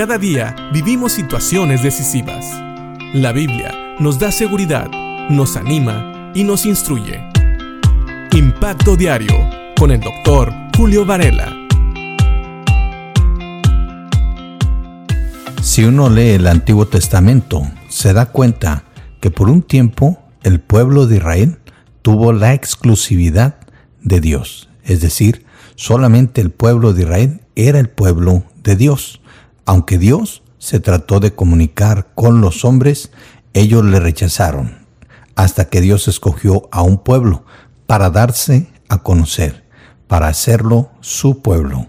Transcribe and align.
Cada 0.00 0.16
día 0.16 0.56
vivimos 0.72 1.12
situaciones 1.12 1.82
decisivas. 1.82 2.46
La 3.12 3.32
Biblia 3.32 3.96
nos 3.98 4.18
da 4.18 4.32
seguridad, 4.32 4.90
nos 5.28 5.58
anima 5.58 6.32
y 6.34 6.42
nos 6.42 6.64
instruye. 6.64 7.20
Impacto 8.32 8.96
Diario 8.96 9.34
con 9.78 9.90
el 9.90 10.00
doctor 10.00 10.54
Julio 10.74 11.04
Varela. 11.04 11.54
Si 15.60 15.84
uno 15.84 16.08
lee 16.08 16.30
el 16.30 16.46
Antiguo 16.46 16.86
Testamento, 16.86 17.70
se 17.90 18.14
da 18.14 18.24
cuenta 18.24 18.84
que 19.20 19.30
por 19.30 19.50
un 19.50 19.60
tiempo 19.60 20.18
el 20.42 20.60
pueblo 20.60 21.08
de 21.08 21.16
Israel 21.16 21.58
tuvo 22.00 22.32
la 22.32 22.54
exclusividad 22.54 23.56
de 24.00 24.22
Dios. 24.22 24.70
Es 24.82 25.02
decir, 25.02 25.44
solamente 25.76 26.40
el 26.40 26.50
pueblo 26.50 26.94
de 26.94 27.02
Israel 27.02 27.42
era 27.54 27.78
el 27.78 27.90
pueblo 27.90 28.44
de 28.62 28.76
Dios. 28.76 29.20
Aunque 29.64 29.98
Dios 29.98 30.42
se 30.58 30.80
trató 30.80 31.20
de 31.20 31.34
comunicar 31.34 32.08
con 32.14 32.40
los 32.40 32.64
hombres, 32.64 33.10
ellos 33.54 33.84
le 33.84 33.98
rechazaron, 33.98 34.86
hasta 35.34 35.68
que 35.68 35.80
Dios 35.80 36.06
escogió 36.08 36.68
a 36.70 36.82
un 36.82 36.98
pueblo 36.98 37.44
para 37.86 38.10
darse 38.10 38.68
a 38.88 39.02
conocer, 39.02 39.64
para 40.06 40.28
hacerlo 40.28 40.90
su 41.00 41.40
pueblo. 41.42 41.88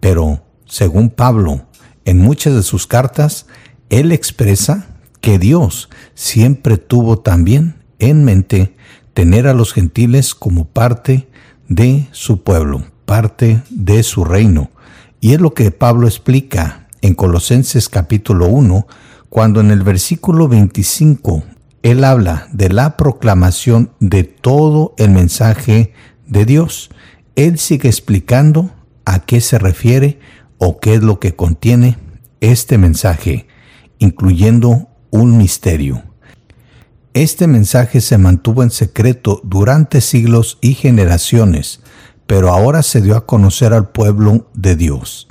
Pero, 0.00 0.42
según 0.64 1.10
Pablo, 1.10 1.66
en 2.04 2.18
muchas 2.18 2.54
de 2.54 2.62
sus 2.62 2.86
cartas, 2.86 3.46
él 3.90 4.12
expresa 4.12 4.86
que 5.20 5.38
Dios 5.38 5.90
siempre 6.14 6.78
tuvo 6.78 7.18
también 7.18 7.76
en 7.98 8.24
mente 8.24 8.74
tener 9.12 9.46
a 9.46 9.54
los 9.54 9.72
gentiles 9.72 10.34
como 10.34 10.64
parte 10.64 11.28
de 11.68 12.08
su 12.12 12.42
pueblo, 12.42 12.84
parte 13.04 13.62
de 13.70 14.02
su 14.02 14.24
reino. 14.24 14.70
Y 15.20 15.34
es 15.34 15.40
lo 15.40 15.52
que 15.52 15.70
Pablo 15.70 16.06
explica 16.06 16.79
en 17.02 17.14
Colosenses 17.14 17.88
capítulo 17.88 18.48
1, 18.48 18.86
cuando 19.28 19.60
en 19.60 19.70
el 19.70 19.82
versículo 19.82 20.48
25 20.48 21.44
él 21.82 22.04
habla 22.04 22.48
de 22.52 22.68
la 22.68 22.96
proclamación 22.96 23.92
de 24.00 24.24
todo 24.24 24.94
el 24.98 25.10
mensaje 25.10 25.94
de 26.26 26.44
Dios. 26.44 26.90
Él 27.36 27.58
sigue 27.58 27.88
explicando 27.88 28.70
a 29.04 29.20
qué 29.20 29.40
se 29.40 29.58
refiere 29.58 30.18
o 30.58 30.78
qué 30.78 30.94
es 30.94 31.02
lo 31.02 31.18
que 31.20 31.34
contiene 31.34 31.96
este 32.40 32.76
mensaje, 32.76 33.46
incluyendo 33.98 34.88
un 35.10 35.38
misterio. 35.38 36.02
Este 37.14 37.46
mensaje 37.46 38.00
se 38.00 38.18
mantuvo 38.18 38.62
en 38.62 38.70
secreto 38.70 39.40
durante 39.42 40.00
siglos 40.00 40.58
y 40.60 40.74
generaciones, 40.74 41.80
pero 42.26 42.50
ahora 42.50 42.82
se 42.82 43.00
dio 43.00 43.16
a 43.16 43.26
conocer 43.26 43.72
al 43.72 43.88
pueblo 43.88 44.48
de 44.54 44.76
Dios, 44.76 45.26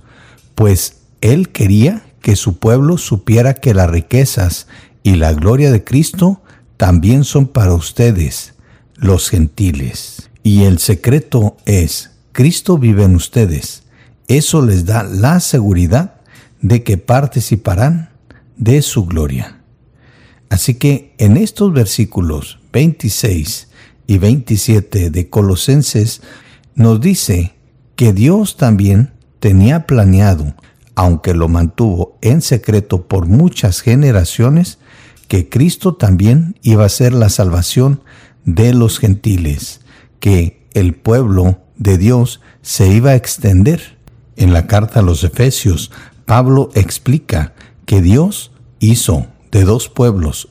pues 0.55 0.98
Él 1.21 1.49
quería 1.49 2.03
que 2.21 2.35
su 2.35 2.57
pueblo 2.57 2.97
supiera 2.97 3.53
que 3.55 3.73
las 3.73 3.89
riquezas 3.89 4.67
y 5.03 5.15
la 5.15 5.33
gloria 5.33 5.71
de 5.71 5.83
Cristo 5.83 6.41
también 6.77 7.23
son 7.23 7.47
para 7.47 7.73
ustedes, 7.73 8.53
los 8.95 9.29
gentiles. 9.29 10.29
Y 10.43 10.63
el 10.63 10.79
secreto 10.79 11.57
es, 11.65 12.11
Cristo 12.31 12.77
vive 12.77 13.03
en 13.03 13.15
ustedes. 13.15 13.83
Eso 14.27 14.61
les 14.61 14.85
da 14.85 15.03
la 15.03 15.39
seguridad 15.39 16.21
de 16.61 16.83
que 16.83 16.97
participarán 16.97 18.09
de 18.57 18.81
su 18.81 19.05
gloria. 19.05 19.61
Así 20.49 20.75
que 20.75 21.13
en 21.17 21.37
estos 21.37 21.73
versículos 21.73 22.59
26 22.73 23.67
y 24.07 24.17
27 24.17 25.09
de 25.09 25.29
Colosenses 25.29 26.21
nos 26.75 26.99
dice 27.01 27.53
que 27.95 28.13
Dios 28.13 28.57
también 28.57 29.11
tenía 29.39 29.85
planeado, 29.85 30.55
aunque 30.99 31.33
lo 31.33 31.47
mantuvo 31.47 32.17
en 32.19 32.41
secreto 32.41 33.07
por 33.07 33.25
muchas 33.25 33.79
generaciones, 33.79 34.79
que 35.29 35.47
Cristo 35.47 35.95
también 35.95 36.57
iba 36.61 36.83
a 36.83 36.89
ser 36.89 37.13
la 37.13 37.29
salvación 37.29 38.01
de 38.43 38.73
los 38.73 38.99
gentiles, 38.99 39.79
que 40.19 40.67
el 40.73 40.95
pueblo 40.95 41.61
de 41.77 41.97
Dios 41.97 42.41
se 42.61 42.89
iba 42.89 43.11
a 43.11 43.15
extender. 43.15 43.97
En 44.35 44.51
la 44.51 44.67
carta 44.67 44.99
a 44.99 45.01
los 45.01 45.23
Efesios, 45.23 45.89
Pablo 46.25 46.69
explica 46.75 47.53
que 47.85 48.01
Dios 48.01 48.51
hizo 48.79 49.27
de 49.51 49.63
dos 49.63 49.87
pueblos, 49.87 50.49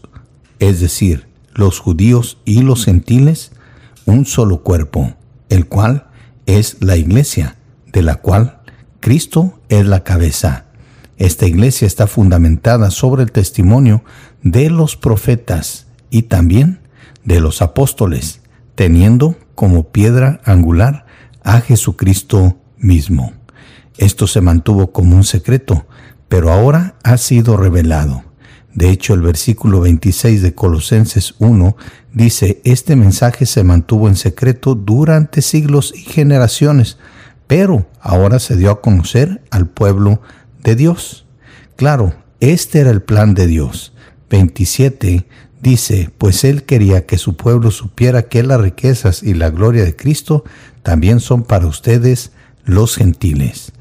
es 0.60 0.80
decir, 0.80 1.26
los 1.52 1.78
judíos 1.78 2.38
y 2.46 2.62
los 2.62 2.86
gentiles, 2.86 3.52
un 4.06 4.24
solo 4.24 4.62
cuerpo, 4.62 5.12
el 5.50 5.66
cual 5.66 6.06
es 6.46 6.78
la 6.80 6.96
iglesia, 6.96 7.58
de 7.92 8.00
la 8.00 8.14
cual 8.14 8.57
Cristo 9.08 9.58
es 9.70 9.86
la 9.86 10.04
cabeza. 10.04 10.66
Esta 11.16 11.46
iglesia 11.46 11.86
está 11.86 12.06
fundamentada 12.06 12.90
sobre 12.90 13.22
el 13.22 13.32
testimonio 13.32 14.04
de 14.42 14.68
los 14.68 14.96
profetas 14.96 15.86
y 16.10 16.24
también 16.24 16.80
de 17.24 17.40
los 17.40 17.62
apóstoles, 17.62 18.42
teniendo 18.74 19.38
como 19.54 19.92
piedra 19.92 20.42
angular 20.44 21.06
a 21.42 21.62
Jesucristo 21.62 22.58
mismo. 22.76 23.32
Esto 23.96 24.26
se 24.26 24.42
mantuvo 24.42 24.92
como 24.92 25.16
un 25.16 25.24
secreto, 25.24 25.86
pero 26.28 26.52
ahora 26.52 26.96
ha 27.02 27.16
sido 27.16 27.56
revelado. 27.56 28.24
De 28.74 28.90
hecho, 28.90 29.14
el 29.14 29.22
versículo 29.22 29.80
26 29.80 30.42
de 30.42 30.54
Colosenses 30.54 31.34
1 31.38 31.78
dice, 32.12 32.60
este 32.62 32.94
mensaje 32.94 33.46
se 33.46 33.64
mantuvo 33.64 34.06
en 34.06 34.16
secreto 34.16 34.74
durante 34.74 35.40
siglos 35.40 35.94
y 35.96 36.00
generaciones, 36.00 36.98
pero 37.48 37.88
ahora 38.00 38.38
se 38.38 38.56
dio 38.56 38.70
a 38.70 38.80
conocer 38.80 39.42
al 39.50 39.66
pueblo 39.66 40.22
de 40.62 40.76
Dios. 40.76 41.26
Claro, 41.74 42.14
este 42.38 42.78
era 42.78 42.90
el 42.90 43.02
plan 43.02 43.34
de 43.34 43.48
Dios. 43.48 43.92
27 44.30 45.26
dice, 45.60 46.10
pues 46.18 46.44
él 46.44 46.64
quería 46.64 47.06
que 47.06 47.18
su 47.18 47.36
pueblo 47.36 47.72
supiera 47.72 48.22
que 48.28 48.42
las 48.42 48.60
riquezas 48.60 49.22
y 49.22 49.34
la 49.34 49.50
gloria 49.50 49.84
de 49.84 49.96
Cristo 49.96 50.44
también 50.82 51.18
son 51.20 51.42
para 51.42 51.66
ustedes 51.66 52.32
los 52.64 52.94
gentiles. 52.94 53.72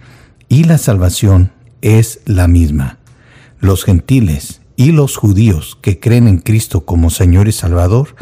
Y 0.50 0.64
la 0.64 0.78
salvación 0.78 1.52
es 1.82 2.22
la 2.26 2.48
misma. 2.48 2.98
Los 3.60 3.84
gentiles 3.84 4.62
y 4.78 4.92
los 4.92 5.18
judíos 5.18 5.78
que 5.82 6.00
creen 6.00 6.28
en 6.28 6.38
Cristo 6.38 6.86
como 6.86 7.10
Señor 7.10 7.50
y 7.50 7.52
Salvador 7.52 8.16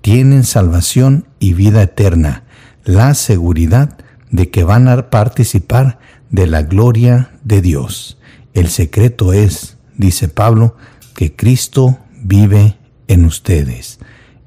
tienen 0.00 0.44
salvación 0.44 1.26
y 1.40 1.54
vida 1.54 1.82
eterna, 1.82 2.44
la 2.84 3.14
seguridad 3.14 3.98
de 4.32 4.50
que 4.50 4.64
van 4.64 4.88
a 4.88 5.10
participar 5.10 6.00
de 6.30 6.48
la 6.48 6.62
gloria 6.62 7.30
de 7.44 7.62
Dios. 7.62 8.18
El 8.54 8.68
secreto 8.68 9.32
es, 9.32 9.76
dice 9.96 10.28
Pablo, 10.28 10.76
que 11.14 11.36
Cristo 11.36 11.98
vive 12.22 12.76
en 13.06 13.24
ustedes. 13.24 14.00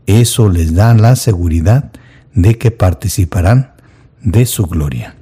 Eso 0.08 0.50
les 0.50 0.74
da 0.74 0.94
la 0.94 1.16
seguridad 1.16 1.92
de 2.34 2.58
que 2.58 2.72
participarán 2.72 3.74
de 4.22 4.46
su 4.46 4.66
gloria. 4.66 5.16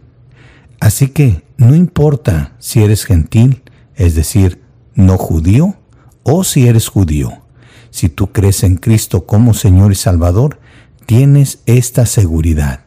Así 0.80 1.09
que 1.09 1.44
no 1.57 1.75
importa 1.75 2.53
si 2.59 2.84
eres 2.84 3.06
gentil, 3.06 3.63
es 3.95 4.16
decir, 4.16 4.62
no 4.95 5.18
judío, 5.18 5.75
o 6.24 6.44
si 6.44 6.68
eres 6.68 6.88
judío, 6.88 7.44
si 7.90 8.09
tú 8.09 8.31
crees 8.31 8.63
en 8.63 8.78
Cristo 8.78 9.25
como 9.25 9.53
Señor 9.53 9.91
y 9.91 9.95
Salvador, 9.95 10.59
tienes 11.06 11.59
esta 11.66 12.06
seguridad. 12.06 12.83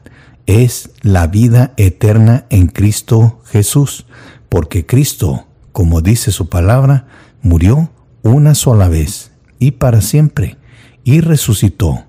Es 0.46 0.90
la 1.02 1.26
vida 1.26 1.74
eterna 1.76 2.46
en 2.50 2.68
Cristo 2.68 3.40
Jesús, 3.46 4.06
porque 4.48 4.86
Cristo, 4.86 5.46
como 5.72 6.02
dice 6.02 6.30
su 6.30 6.48
palabra, 6.48 7.08
murió 7.42 7.90
una 8.22 8.54
sola 8.54 8.88
vez 8.88 9.32
y 9.58 9.72
para 9.72 10.00
siempre, 10.00 10.56
y 11.02 11.20
resucitó. 11.20 12.04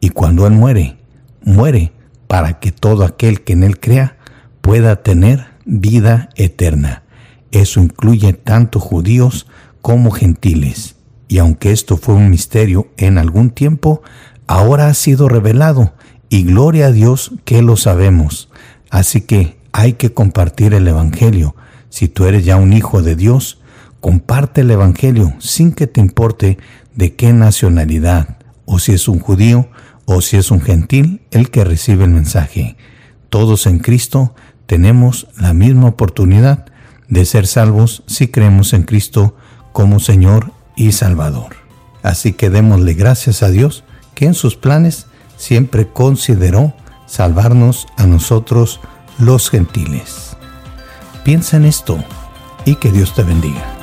Y 0.00 0.08
cuando 0.08 0.46
Él 0.46 0.54
muere, 0.54 0.96
muere 1.42 1.92
para 2.28 2.60
que 2.60 2.72
todo 2.72 3.04
aquel 3.04 3.42
que 3.42 3.52
en 3.52 3.62
Él 3.62 3.78
crea 3.78 4.16
pueda 4.62 5.02
tener 5.02 5.48
vida 5.66 6.30
eterna. 6.34 7.02
Eso 7.50 7.80
incluye 7.80 8.32
tanto 8.32 8.80
judíos 8.80 9.46
como 9.82 10.10
gentiles. 10.12 10.96
Y 11.28 11.38
aunque 11.38 11.72
esto 11.72 11.98
fue 11.98 12.14
un 12.14 12.30
misterio 12.30 12.88
en 12.96 13.18
algún 13.18 13.50
tiempo, 13.50 14.02
ahora 14.46 14.88
ha 14.88 14.94
sido 14.94 15.28
revelado 15.28 15.92
y 16.32 16.44
gloria 16.44 16.86
a 16.86 16.92
Dios 16.92 17.32
que 17.44 17.60
lo 17.60 17.76
sabemos. 17.76 18.48
Así 18.88 19.20
que 19.20 19.58
hay 19.70 19.92
que 19.92 20.14
compartir 20.14 20.72
el 20.72 20.88
Evangelio. 20.88 21.54
Si 21.90 22.08
tú 22.08 22.24
eres 22.24 22.42
ya 22.46 22.56
un 22.56 22.72
hijo 22.72 23.02
de 23.02 23.16
Dios, 23.16 23.60
comparte 24.00 24.62
el 24.62 24.70
Evangelio 24.70 25.34
sin 25.40 25.72
que 25.72 25.86
te 25.86 26.00
importe 26.00 26.56
de 26.94 27.14
qué 27.16 27.34
nacionalidad, 27.34 28.38
o 28.64 28.78
si 28.78 28.92
es 28.92 29.08
un 29.08 29.18
judío, 29.18 29.68
o 30.06 30.22
si 30.22 30.38
es 30.38 30.50
un 30.50 30.62
gentil 30.62 31.20
el 31.32 31.50
que 31.50 31.64
recibe 31.64 32.04
el 32.04 32.12
mensaje. 32.12 32.78
Todos 33.28 33.66
en 33.66 33.78
Cristo 33.78 34.34
tenemos 34.64 35.28
la 35.38 35.52
misma 35.52 35.88
oportunidad 35.88 36.64
de 37.10 37.26
ser 37.26 37.46
salvos 37.46 38.04
si 38.06 38.28
creemos 38.28 38.72
en 38.72 38.84
Cristo 38.84 39.36
como 39.74 40.00
Señor 40.00 40.50
y 40.76 40.92
Salvador. 40.92 41.56
Así 42.02 42.32
que 42.32 42.48
démosle 42.48 42.94
gracias 42.94 43.42
a 43.42 43.50
Dios 43.50 43.84
que 44.14 44.24
en 44.24 44.32
sus 44.32 44.56
planes 44.56 45.08
siempre 45.42 45.88
consideró 45.88 46.72
salvarnos 47.06 47.88
a 47.96 48.06
nosotros 48.06 48.78
los 49.18 49.50
gentiles. 49.50 50.36
Piensa 51.24 51.56
en 51.56 51.64
esto 51.64 51.98
y 52.64 52.76
que 52.76 52.92
Dios 52.92 53.12
te 53.12 53.24
bendiga. 53.24 53.81